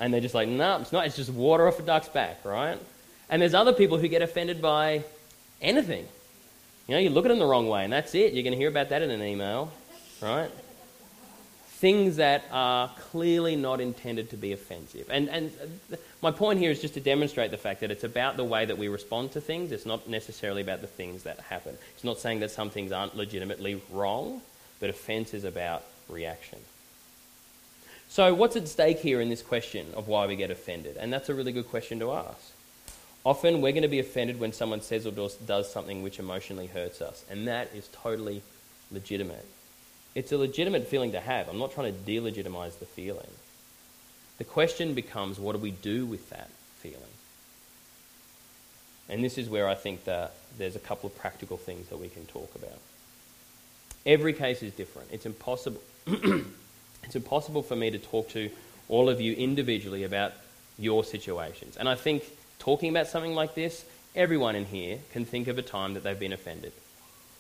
[0.01, 1.07] And they're just like, no, nah, it's not.
[1.07, 2.79] It's just water off a duck's back, right?
[3.29, 5.05] And there's other people who get offended by
[5.63, 6.07] anything.
[6.87, 8.35] You know, you look at them the wrong way, and that's it.
[8.35, 9.73] You're going to hear about that in an email,
[10.21, 10.51] right?
[11.67, 15.07] Things that are clearly not intended to be offensive.
[15.11, 15.51] And, and
[16.23, 18.77] my point here is just to demonstrate the fact that it's about the way that
[18.77, 19.73] we respond to things.
[19.73, 21.77] It's not necessarily about the things that happen.
[21.95, 24.43] It's not saying that some things aren't legitimately wrong,
[24.79, 26.59] but offense is about reaction.
[28.09, 30.97] So, what's at stake here in this question of why we get offended?
[30.99, 32.54] And that's a really good question to ask.
[33.25, 37.01] Often we're going to be offended when someone says or does something which emotionally hurts
[37.01, 38.43] us, and that is totally
[38.91, 39.47] legitimate.
[40.15, 41.49] It's a legitimate feeling to have.
[41.49, 43.31] I'm not trying to delegitimize the feeling.
[44.39, 47.01] The question becomes what do we do with that feeling?
[49.09, 52.09] And this is where I think that there's a couple of practical things that we
[52.09, 52.79] can talk about.
[54.07, 55.09] Every case is different.
[55.13, 58.51] It's impossible it's impossible for me to talk to
[58.89, 60.33] all of you individually about
[60.79, 61.77] your situations.
[61.77, 62.25] And I think
[62.59, 66.19] talking about something like this, everyone in here can think of a time that they've
[66.19, 66.73] been offended.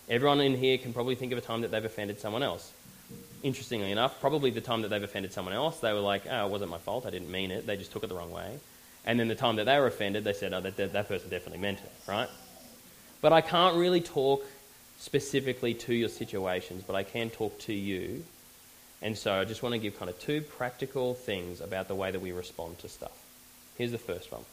[0.08, 2.72] Everyone in here can probably think of a time that they've offended someone else.
[3.42, 6.50] Interestingly enough, probably the time that they've offended someone else, they were like, oh, it
[6.50, 8.58] wasn't my fault, I didn't mean it, they just took it the wrong way.
[9.06, 11.60] And then the time that they were offended, they said, oh, that, that person definitely
[11.60, 12.28] meant it, right?
[13.20, 14.44] But I can't really talk
[14.98, 18.24] specifically to your situations, but I can talk to you.
[19.02, 22.10] And so I just want to give kind of two practical things about the way
[22.10, 23.16] that we respond to stuff.
[23.76, 24.44] Here's the first one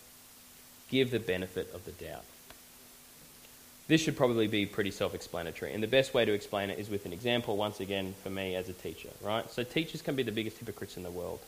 [0.92, 2.26] give the benefit of the doubt.
[3.88, 6.90] This should probably be pretty self explanatory, and the best way to explain it is
[6.90, 9.50] with an example, once again, for me as a teacher, right?
[9.50, 11.40] So, teachers can be the biggest hypocrites in the world.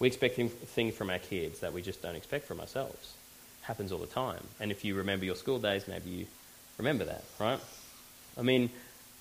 [0.00, 3.14] We expect things from our kids that we just don't expect from ourselves.
[3.62, 4.42] Happens all the time.
[4.58, 6.26] And if you remember your school days, maybe you
[6.78, 7.60] remember that, right?
[8.36, 8.70] I mean,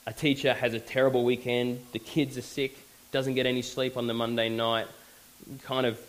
[0.07, 2.75] a teacher has a terrible weekend, the kids are sick,
[3.11, 4.87] doesn't get any sleep on the Monday night,
[5.63, 5.99] kind of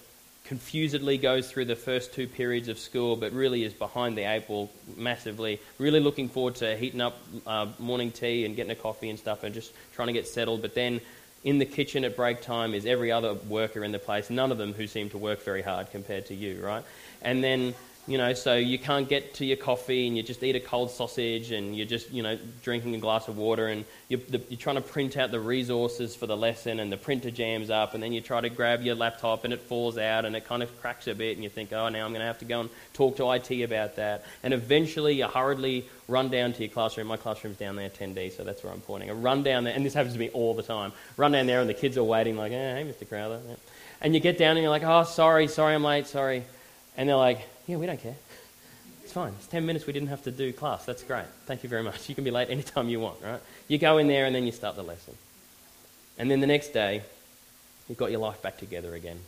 [0.45, 4.47] confusedly goes through the first two periods of school, but really is behind the eight
[4.47, 5.59] ball massively.
[5.79, 9.43] Really looking forward to heating up uh, morning tea and getting a coffee and stuff
[9.43, 10.61] and just trying to get settled.
[10.61, 11.01] But then
[11.45, 14.59] in the kitchen at break time is every other worker in the place, none of
[14.59, 16.85] them who seem to work very hard compared to you, right?
[17.23, 17.75] And then
[18.07, 20.91] you know, so you can't get to your coffee and you just eat a cold
[20.91, 24.59] sausage and you're just, you know, drinking a glass of water and you're, the, you're,
[24.59, 28.03] trying to print out the resources for the lesson and the printer jams up and
[28.03, 30.81] then you try to grab your laptop and it falls out and it kind of
[30.83, 32.71] cracks a bit and you think, oh, now I'm going to have to go and
[32.93, 34.27] talk to IT about that.
[34.43, 37.07] And eventually you hurriedly run down to your classroom.
[37.07, 39.09] My classroom's down there, 10D, so that's where I'm pointing.
[39.09, 40.93] I run down there, and this happens to me all the time.
[41.17, 43.09] Run down there and the kids are waiting like, eh, hey, Mr.
[43.09, 43.41] Crowther.
[44.03, 46.45] And you get down and you're like, oh, sorry, sorry, I'm late, sorry.
[46.99, 48.17] And they're like, yeah, we don't care.
[49.03, 49.35] It's fine.
[49.39, 50.85] It's 10 minutes we didn't have to do class.
[50.85, 51.27] That's great.
[51.47, 52.09] Thank you very much.
[52.09, 53.41] You can be late anytime you want, right?
[53.69, 55.15] You go in there and then you start the lesson.
[56.19, 57.03] And then the next day,
[57.89, 59.19] you've got your life back together again.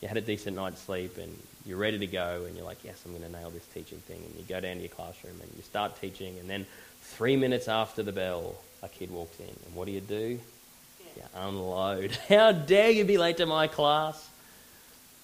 [0.00, 3.00] You had a decent night's sleep and you're ready to go and you're like, yes,
[3.04, 4.22] I'm going to nail this teaching thing.
[4.24, 6.38] And you go down to your classroom and you start teaching.
[6.38, 6.66] And then
[7.00, 9.46] three minutes after the bell, a kid walks in.
[9.46, 10.38] And what do you do?
[11.16, 12.10] You unload.
[12.28, 14.28] How dare you be late to my class?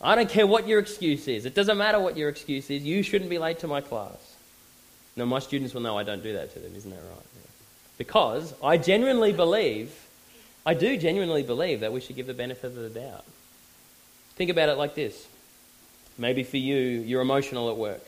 [0.01, 1.45] I don't care what your excuse is.
[1.45, 2.83] It doesn't matter what your excuse is.
[2.83, 4.37] You shouldn't be late to my class.
[5.17, 7.27] Now, my students will know I don't do that to them, isn't that right?
[7.99, 9.93] Because I genuinely believe,
[10.65, 13.25] I do genuinely believe that we should give the benefit of the doubt.
[14.37, 15.27] Think about it like this.
[16.17, 18.03] Maybe for you, you're emotional at work.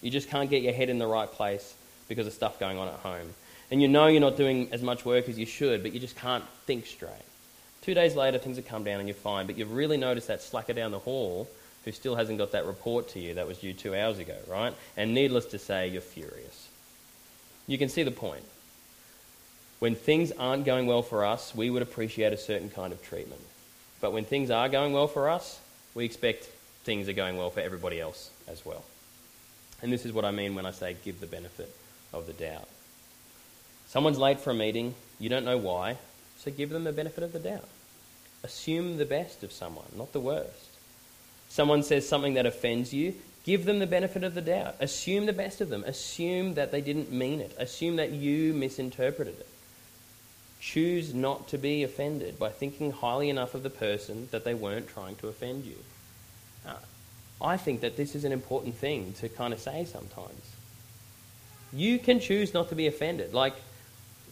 [0.00, 1.74] You just can't get your head in the right place
[2.08, 3.34] because of stuff going on at home.
[3.70, 6.16] And you know you're not doing as much work as you should, but you just
[6.16, 7.12] can't think straight.
[7.86, 10.42] Two days later, things have come down and you're fine, but you've really noticed that
[10.42, 11.48] slacker down the hall
[11.84, 14.74] who still hasn't got that report to you that was due two hours ago, right?
[14.96, 16.68] And needless to say, you're furious.
[17.68, 18.42] You can see the point.
[19.78, 23.40] When things aren't going well for us, we would appreciate a certain kind of treatment.
[24.00, 25.60] But when things are going well for us,
[25.94, 26.46] we expect
[26.82, 28.82] things are going well for everybody else as well.
[29.80, 31.72] And this is what I mean when I say give the benefit
[32.12, 32.66] of the doubt.
[33.86, 35.98] Someone's late for a meeting, you don't know why,
[36.38, 37.68] so give them the benefit of the doubt.
[38.42, 40.70] Assume the best of someone, not the worst.
[41.48, 44.76] Someone says something that offends you, give them the benefit of the doubt.
[44.80, 45.84] Assume the best of them.
[45.84, 47.54] Assume that they didn't mean it.
[47.58, 49.48] Assume that you misinterpreted it.
[50.60, 54.88] Choose not to be offended by thinking highly enough of the person that they weren't
[54.88, 55.76] trying to offend you.
[56.66, 56.74] Uh,
[57.40, 60.56] I think that this is an important thing to kind of say sometimes.
[61.72, 63.34] You can choose not to be offended.
[63.34, 63.54] Like,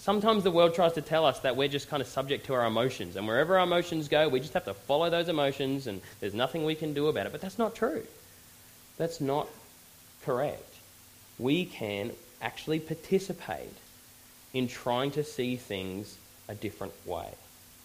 [0.04, 2.66] sometimes the world tries to tell us that we're just kind of subject to our
[2.66, 6.34] emotions, and wherever our emotions go, we just have to follow those emotions, and there's
[6.34, 7.32] nothing we can do about it.
[7.32, 8.02] But that's not true.
[8.98, 9.48] That's not
[10.22, 10.74] correct.
[11.38, 12.10] We can
[12.42, 13.72] actually participate
[14.52, 17.30] in trying to see things a different way.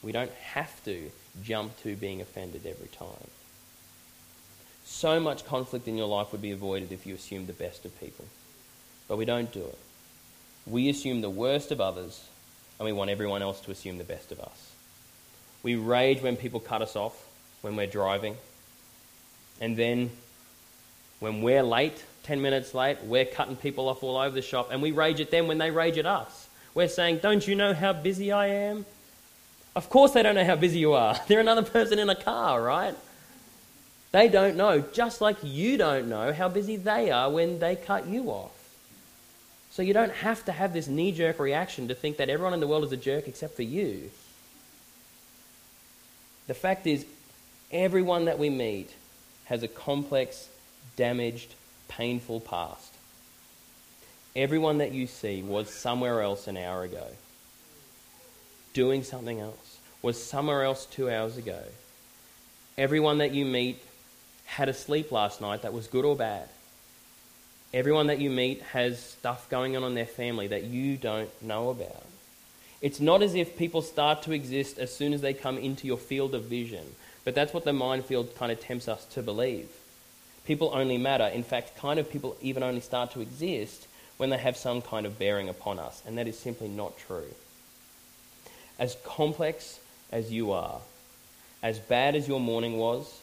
[0.04, 1.10] We don't have to
[1.42, 3.30] jump to being offended every time.
[4.84, 7.98] So much conflict in your life would be avoided if you assumed the best of
[7.98, 8.26] people.
[9.08, 9.78] But we don't do it.
[10.66, 12.24] We assume the worst of others,
[12.78, 14.72] and we want everyone else to assume the best of us.
[15.64, 17.28] We rage when people cut us off
[17.62, 18.38] when we're driving.
[19.60, 20.12] And then
[21.20, 24.82] when we're late, 10 minutes late, we're cutting people off all over the shop, and
[24.82, 26.48] we rage at them when they rage at us.
[26.74, 28.86] We're saying, Don't you know how busy I am?
[29.76, 31.20] Of course, they don't know how busy you are.
[31.28, 32.96] They're another person in a car, right?
[34.12, 38.08] They don't know, just like you don't know how busy they are when they cut
[38.08, 38.52] you off.
[39.80, 42.60] So you don't have to have this knee jerk reaction to think that everyone in
[42.60, 44.12] the world is a jerk except for you.
[46.48, 47.06] The fact is,
[47.72, 48.90] everyone that we meet
[49.46, 50.50] has a complex,
[50.98, 51.54] damaged,
[51.88, 52.94] painful past.
[54.36, 57.08] Everyone that you see was somewhere else an hour ago,
[58.74, 61.64] doing something else, was somewhere else two hours ago.
[62.78, 63.82] Everyone that you meet
[64.44, 66.50] had a sleep last night that was good or bad.
[67.72, 71.70] Everyone that you meet has stuff going on in their family that you don't know
[71.70, 72.04] about.
[72.82, 75.98] It's not as if people start to exist as soon as they come into your
[75.98, 76.86] field of vision,
[77.26, 79.70] but that's what the minefield kind of tempts us to believe.
[80.46, 81.28] People only matter.
[81.28, 83.86] In fact, kind of people even only start to exist
[84.18, 87.28] when they have some kind of bearing upon us, and that is simply not true.
[88.80, 89.80] As complex
[90.12, 90.80] as you are,
[91.62, 93.20] as bad as your morning was,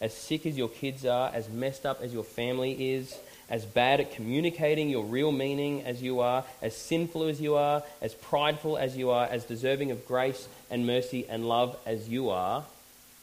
[0.00, 3.18] as sick as your kids are, as messed up as your family is,
[3.52, 7.82] as bad at communicating your real meaning as you are, as sinful as you are,
[8.00, 12.30] as prideful as you are, as deserving of grace and mercy and love as you
[12.30, 12.64] are,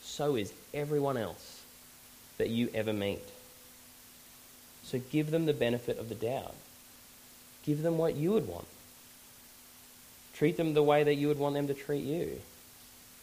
[0.04, 1.64] so is everyone else
[2.38, 3.24] that you ever meet.
[4.84, 6.54] So give them the benefit of the doubt.
[7.66, 8.68] Give them what you would want.
[10.36, 12.40] Treat them the way that you would want them to treat you.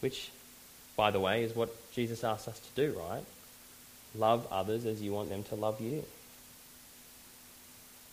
[0.01, 0.29] Which,
[0.97, 3.23] by the way, is what Jesus asks us to do, right?
[4.13, 6.03] Love others as you want them to love you.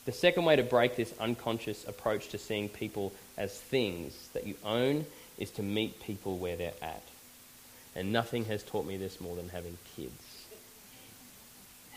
[0.04, 4.54] The second way to break this unconscious approach to seeing people as things that you
[4.64, 5.06] own
[5.38, 7.02] is to meet people where they're at.
[7.96, 10.46] And nothing has taught me this more than having kids.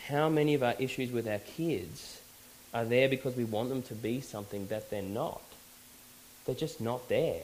[0.06, 2.18] How many of our issues with our kids
[2.74, 5.42] are there because we want them to be something that they're not.
[6.44, 7.42] They're just not there.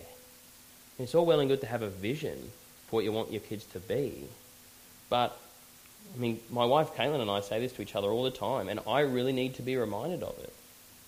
[0.99, 2.39] And it's all well and good to have a vision
[2.87, 4.29] for what you want your kids to be.
[5.09, 5.37] But,
[6.13, 8.69] I mean, my wife Caitlin and I say this to each other all the time,
[8.69, 10.53] and I really need to be reminded of it.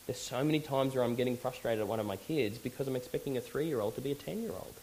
[0.07, 2.97] There's so many times where I'm getting frustrated at one of my kids because I'm
[2.97, 4.75] expecting a three year old to be a 10 year old.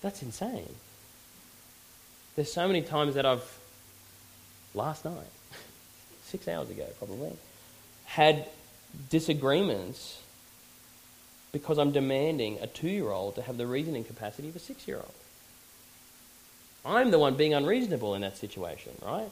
[0.00, 0.74] That's insane.
[2.36, 3.58] There's so many times that I've,
[4.74, 5.14] last night,
[6.24, 7.32] six hours ago probably,
[8.06, 8.46] had
[9.08, 10.22] disagreements
[11.52, 14.86] because I'm demanding a two year old to have the reasoning capacity of a six
[14.86, 15.14] year old.
[16.84, 19.30] I'm the one being unreasonable in that situation, right?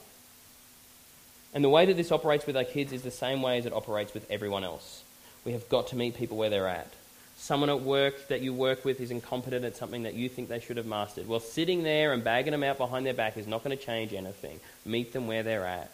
[1.55, 3.73] And the way that this operates with our kids is the same way as it
[3.73, 5.03] operates with everyone else.
[5.45, 6.93] We have got to meet people where they're at.
[7.39, 10.61] someone at work that you work with is incompetent at something that you think they
[10.61, 11.29] should have mastered.
[11.29, 14.13] Well, sitting there and bagging them out behind their back is not going to change
[14.13, 14.59] anything.
[14.85, 15.91] Meet them where they're at.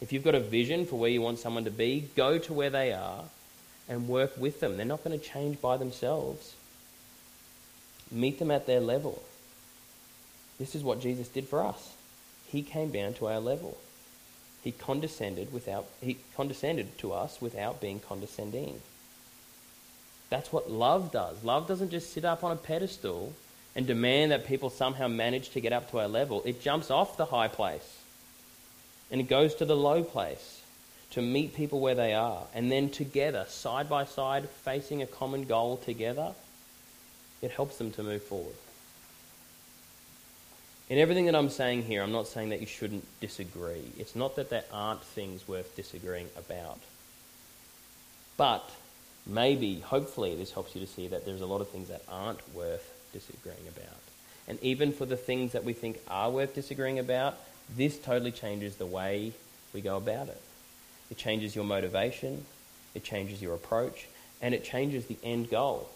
[0.00, 2.70] If you've got a vision for where you want someone to be, go to where
[2.70, 3.24] they are
[3.88, 4.76] and work with them.
[4.76, 6.54] They're not going to change by themselves.
[8.10, 9.22] Meet them at their level.
[10.58, 11.94] This is what Jesus did for us.
[12.46, 13.76] He came down to our level.
[14.62, 18.80] He condescended without he condescended to us without being condescending.
[20.30, 21.42] That's what love does.
[21.42, 23.32] Love doesn't just sit up on a pedestal
[23.74, 26.42] and demand that people somehow manage to get up to our level.
[26.44, 27.98] It jumps off the high place
[29.10, 30.60] and it goes to the low place
[31.10, 32.42] to meet people where they are.
[32.54, 36.34] And then together, side by side, facing a common goal together,
[37.40, 38.54] it helps them to move forward.
[40.88, 43.92] In everything that I'm saying here, I'm not saying that you shouldn't disagree.
[43.98, 46.78] It's not that there aren't things worth disagreeing about.
[48.38, 48.68] But
[49.26, 52.40] maybe, hopefully, this helps you to see that there's a lot of things that aren't
[52.54, 53.98] worth disagreeing about.
[54.46, 57.36] And even for the things that we think are worth disagreeing about,
[57.76, 59.32] this totally changes the way
[59.74, 60.40] we go about it.
[61.10, 62.46] It changes your motivation,
[62.94, 64.08] it changes your approach,
[64.40, 65.90] and it changes the end goal.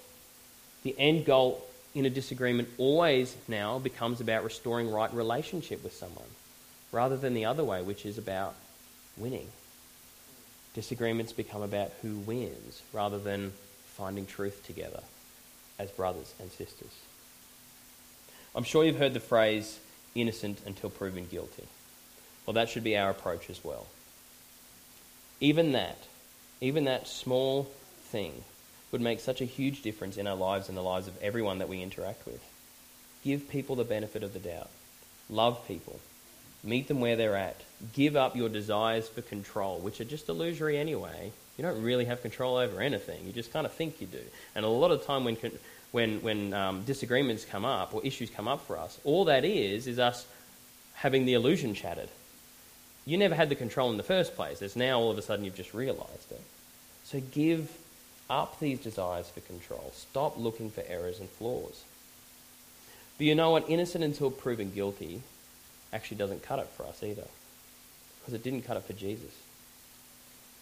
[0.82, 1.64] The end goal
[1.94, 6.28] in a disagreement always now becomes about restoring right relationship with someone,
[6.90, 8.54] rather than the other way, which is about
[9.16, 9.48] winning.
[10.74, 13.52] Disagreements become about who wins rather than
[13.86, 15.02] finding truth together
[15.78, 16.92] as brothers and sisters.
[18.54, 19.78] I'm sure you've heard the phrase
[20.14, 21.64] innocent until proven guilty.
[22.46, 23.86] Well, that should be our approach as well.
[25.40, 25.98] Even that,
[26.60, 27.68] even that small
[28.04, 28.44] thing,
[28.92, 31.68] would make such a huge difference in our lives and the lives of everyone that
[31.68, 32.42] we interact with.
[33.24, 34.70] Give people the benefit of the doubt.
[35.28, 35.98] Love people.
[36.62, 37.60] Meet them where they're at.
[37.94, 41.32] Give up your desires for control, which are just illusory anyway.
[41.56, 43.26] You don't really have control over anything.
[43.26, 44.22] You just kind of think you do.
[44.54, 45.36] And a lot of time when,
[45.90, 49.86] when, when um, disagreements come up or issues come up for us, all that is
[49.86, 50.26] is us
[50.94, 52.08] having the illusion shattered.
[53.04, 54.62] You never had the control in the first place.
[54.62, 56.40] It's now all of a sudden you've just realized it.
[57.04, 57.68] So give
[58.30, 59.92] up these desires for control.
[59.94, 61.84] Stop looking for errors and flaws.
[63.18, 63.68] But you know what?
[63.68, 65.22] Innocent until proven guilty
[65.92, 67.26] actually doesn't cut it for us either.
[68.18, 69.30] Because it didn't cut it for Jesus.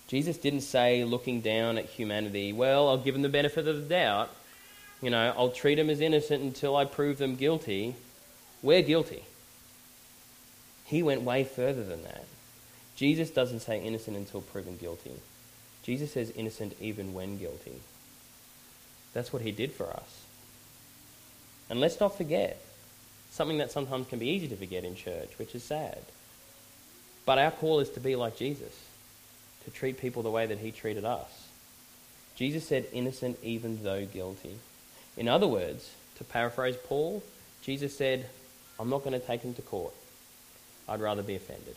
[0.09, 3.89] Jesus didn't say, looking down at humanity, well, I'll give them the benefit of the
[3.89, 4.31] doubt.
[5.01, 7.95] You know, I'll treat them as innocent until I prove them guilty.
[8.61, 9.23] We're guilty.
[10.85, 12.25] He went way further than that.
[12.97, 15.13] Jesus doesn't say innocent until proven guilty.
[15.83, 17.81] Jesus says innocent even when guilty.
[19.13, 20.25] That's what he did for us.
[21.69, 22.61] And let's not forget
[23.31, 25.99] something that sometimes can be easy to forget in church, which is sad.
[27.25, 28.75] But our call is to be like Jesus,
[29.65, 31.29] to treat people the way that he treated us.
[32.35, 34.59] Jesus said innocent even though guilty.
[35.17, 37.23] In other words, to paraphrase Paul,
[37.63, 38.27] Jesus said,
[38.79, 39.95] I'm not going to take him to court.
[40.89, 41.77] I'd rather be offended.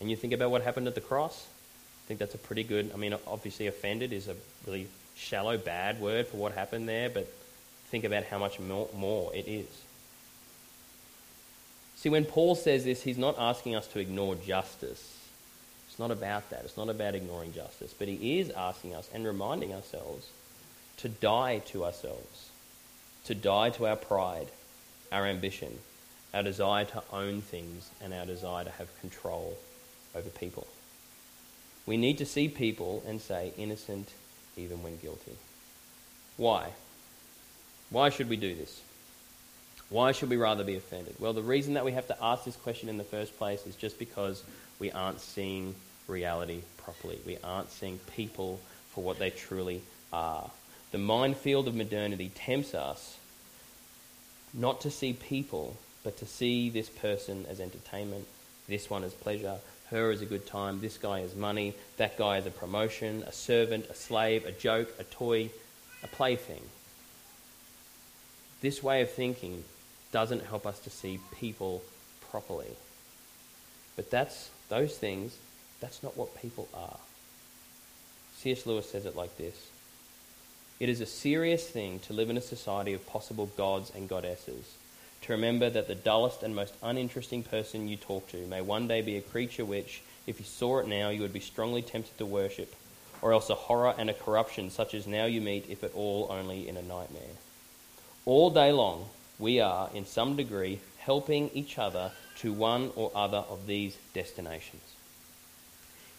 [0.00, 1.46] And you think about what happened at the cross?
[2.04, 4.36] I think that's a pretty good, I mean, obviously, offended is a
[4.66, 7.26] really shallow, bad word for what happened there, but
[7.86, 9.66] think about how much more, more it is.
[11.96, 15.16] See, when Paul says this, he's not asking us to ignore justice.
[15.88, 16.64] It's not about that.
[16.64, 17.94] It's not about ignoring justice.
[17.98, 20.28] But he is asking us and reminding ourselves
[20.98, 22.50] to die to ourselves,
[23.24, 24.48] to die to our pride,
[25.12, 25.78] our ambition,
[26.34, 29.56] our desire to own things, and our desire to have control
[30.14, 30.66] over people.
[31.86, 34.08] We need to see people and say innocent
[34.56, 35.36] even when guilty.
[36.36, 36.70] Why?
[37.90, 38.80] Why should we do this?
[39.90, 41.16] Why should we rather be offended?
[41.18, 43.76] Well, the reason that we have to ask this question in the first place is
[43.76, 44.42] just because
[44.78, 45.74] we aren't seeing
[46.08, 47.18] reality properly.
[47.26, 48.60] We aren't seeing people
[48.90, 49.82] for what they truly
[50.12, 50.50] are.
[50.90, 53.16] The minefield of modernity tempts us
[54.52, 58.26] not to see people, but to see this person as entertainment,
[58.68, 59.58] this one as pleasure,
[59.94, 63.32] her is a good time, this guy is money, that guy is a promotion, a
[63.32, 65.48] servant, a slave, a joke, a toy,
[66.02, 66.62] a plaything.
[68.60, 69.64] This way of thinking
[70.12, 71.82] doesn't help us to see people
[72.30, 72.76] properly.
[73.96, 75.36] But that's those things,
[75.80, 76.98] that's not what people are.
[78.38, 78.66] C.S.
[78.66, 79.56] Lewis says it like this
[80.80, 84.74] It is a serious thing to live in a society of possible gods and goddesses
[85.24, 89.00] to remember that the dullest and most uninteresting person you talk to may one day
[89.00, 92.26] be a creature which, if you saw it now, you would be strongly tempted to
[92.26, 92.74] worship,
[93.22, 96.28] or else a horror and a corruption such as now you meet, if at all
[96.30, 97.22] only in a nightmare.
[98.26, 99.06] All day long,
[99.38, 104.82] we are, in some degree, helping each other to one or other of these destinations.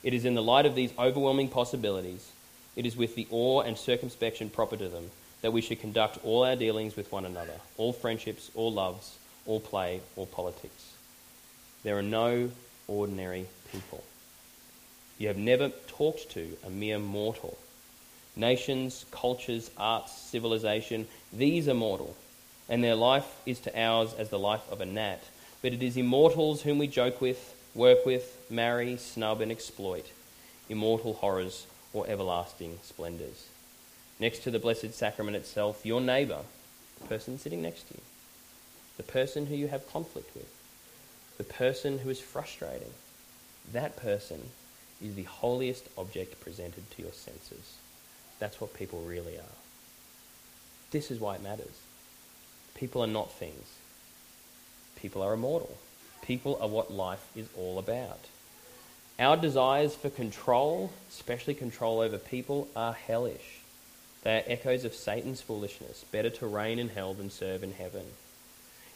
[0.04, 2.32] It is in the light of these overwhelming possibilities
[2.76, 5.12] it is with the awe and circumspection proper to them
[5.46, 9.60] that we should conduct all our dealings with one another, all friendships, all loves, all
[9.60, 10.94] play, all politics.
[11.84, 12.50] There are no
[12.88, 14.04] ordinary people.
[15.20, 17.60] You have never talked to a mere mortal.
[18.36, 22.16] Nations, cultures, arts, civilization, these are mortal,
[22.68, 25.22] and their life is to ours as the life of a gnat.
[25.62, 30.08] But it is immortals whom we joke with, work with, marry, snub, and exploit,
[30.70, 33.46] immortal horrors or everlasting splendours.
[34.20, 36.40] Next to the Blessed Sacrament itself, your neighbour,
[37.02, 38.02] the person sitting next to you,
[38.98, 40.50] the person who you have conflict with,
[41.38, 42.94] the person who is frustrating,
[43.74, 44.40] that person
[45.04, 47.76] is the holiest object presented to your senses.
[48.40, 49.56] That's what people really are.
[50.92, 51.82] This is why it matters.
[52.76, 53.68] People are not things.
[54.96, 55.78] People are immortal.
[56.22, 58.20] People are what life is all about.
[59.20, 63.55] Our desires for control, especially control over people, are hellish.
[64.26, 66.04] They are echoes of Satan's foolishness.
[66.12, 68.06] Better to reign in hell than serve in heaven.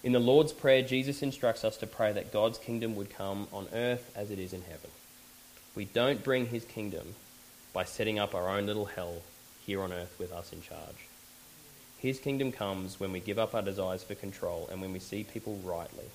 [0.03, 3.67] In the Lord's Prayer, Jesus instructs us to pray that God's kingdom would come on
[3.71, 4.89] earth as it is in heaven.
[5.75, 7.13] We don't bring his kingdom
[7.73, 9.21] by setting up our own little hell
[9.67, 11.07] here on earth with us in charge.
[11.99, 15.23] His kingdom comes when we give up our desires for control and when we see
[15.23, 16.09] people rightly,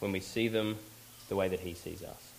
[0.00, 0.76] when we see them
[1.30, 2.31] the way that he sees us.